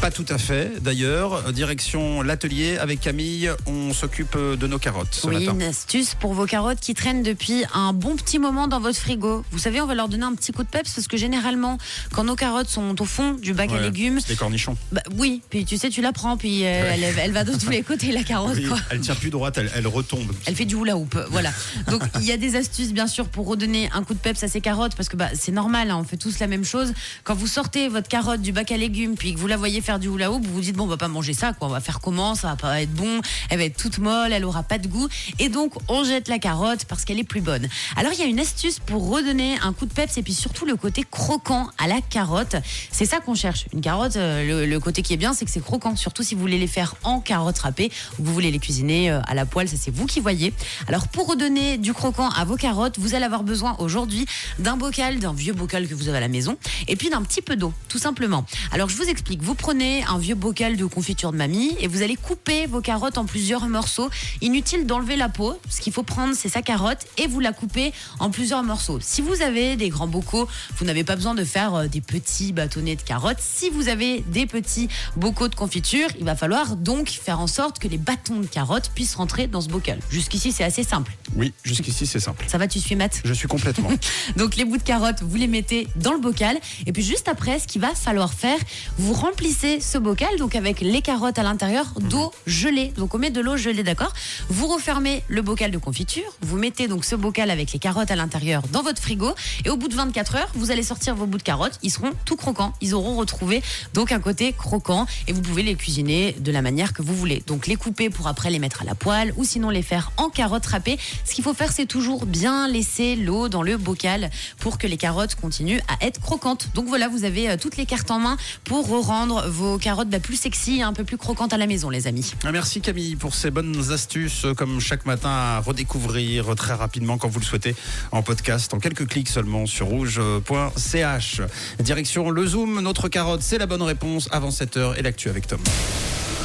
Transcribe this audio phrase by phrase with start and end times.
[0.00, 0.80] Pas tout à fait.
[0.80, 5.54] D'ailleurs, direction l'atelier avec Camille, on s'occupe de nos carottes ce Oui, matin.
[5.54, 9.44] une astuce pour vos carottes qui traînent depuis un bon petit moment dans votre frigo.
[9.50, 11.78] Vous savez, on va leur donner un petit coup de peps parce que généralement,
[12.12, 14.76] quand nos carottes sont au fond du bac à légumes, c'est des cornichons.
[14.92, 17.68] bah, oui, puis tu sais, tu la prends, puis euh, elle, elle va de tous
[17.70, 18.78] les côtés, la carotte, Oui, quoi.
[18.90, 20.30] elle tient plus droite, elle, elle retombe.
[20.46, 21.50] Elle fait du hula hoop, voilà.
[21.90, 24.48] Donc il y a des astuces bien sûr pour redonner un coup de peps à
[24.48, 26.92] ces carottes parce que bah, c'est normal, hein, on fait tous la même chose.
[27.24, 29.98] Quand vous sortez votre carotte du bac à légumes puis que vous la voyez faire
[29.98, 31.80] du hula hoop, vous vous dites bon on va pas manger ça quoi, on va
[31.80, 34.76] faire comment, ça va pas être bon, elle va être toute molle, elle aura pas
[34.76, 37.66] de goût et donc on jette la carotte parce qu'elle est plus bonne.
[37.96, 40.66] Alors il y a une astuce pour redonner un coup de peps et puis surtout
[40.66, 42.56] le côté croquant à la carotte.
[42.92, 43.64] C'est ça qu'on cherche.
[43.72, 46.42] Une carotte, euh, le, côté qui est bien, c'est que c'est croquant, surtout si vous
[46.42, 49.70] voulez les faire en carottes râpées ou vous voulez les cuisiner euh, à la poêle,
[49.70, 50.52] ça c'est vous qui voyez.
[50.86, 54.26] Alors pour redonner du croquant à vos carottes, vous allez avoir besoin aujourd'hui
[54.58, 56.58] d'un bocal, d'un vieux bocal que vous avez à la maison,
[56.88, 58.44] et puis d'un petit peu d'eau, tout simplement.
[58.70, 62.02] Alors je vous explique, vous prenez un vieux bocal de confiture de mamie et vous
[62.02, 64.10] allez couper vos carottes en plusieurs morceaux.
[64.40, 67.92] Inutile d'enlever la peau, ce qu'il faut prendre c'est sa carotte et vous la coupez
[68.18, 68.98] en plusieurs morceaux.
[69.00, 72.52] Si vous avez des grands bocaux, vous n'avez pas besoin de faire euh, des petits
[72.52, 73.38] bâtonnets de carottes.
[73.40, 77.78] Si vous avez des petits bocaux de confiture, il va falloir donc faire en sorte
[77.78, 80.00] que les bâtons de carottes puissent rentrer dans ce bocal.
[80.10, 81.16] Jusqu'ici c'est assez simple.
[81.36, 82.44] Oui, jusqu'ici c'est simple.
[82.48, 83.90] Ça va, tu suis Matt Je suis complètement.
[84.36, 86.58] donc les bouts de carottes, vous les mettez dans le bocal.
[86.86, 88.58] Et puis juste après, ce qu'il va falloir faire,
[88.96, 92.92] vous remplissez ce bocal, donc avec les carottes à l'intérieur, d'eau gelée.
[92.96, 94.12] Donc on met de l'eau gelée, d'accord?
[94.48, 96.24] Vous refermez le bocal de confiture.
[96.40, 99.34] Vous mettez donc ce bocal avec les carottes à l'intérieur dans votre frigo.
[99.64, 101.78] Et au bout de 24 heures, vous allez sortir vos bouts de carottes.
[101.82, 102.72] Ils seront tout croquants.
[102.80, 103.62] Ils auront retrouvé
[103.94, 105.06] donc un côté croquant.
[105.26, 107.42] Et vous pouvez les cuisiner de la manière que vous voulez.
[107.46, 110.30] Donc les couper pour après les mettre à la poêle ou sinon les faire en
[110.30, 110.98] carottes râpées.
[111.24, 114.96] Ce qu'il faut faire, c'est toujours bien laisser l'eau dans le bocal pour que les
[114.96, 116.68] carottes continuent à être croquantes.
[116.74, 120.20] Donc voilà, vous avez euh, toutes les cartes en main pour rendre vos carottes bah,
[120.20, 122.32] plus sexy et un peu plus croquantes à la maison, les amis.
[122.44, 127.18] Ah, Merci Camille pour ces bonnes astuces, euh, comme chaque matin à redécouvrir très rapidement
[127.18, 127.74] quand vous le souhaitez
[128.12, 131.40] en podcast, en quelques clics seulement sur rouge.ch.
[131.80, 135.60] Direction le Zoom, notre carotte, c'est la bonne réponse avant 7h et l'actu avec Tom.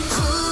[0.10, 0.43] Rouge.